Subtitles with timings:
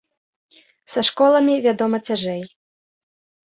[0.93, 2.43] Са школамі, вядома, цяжэй.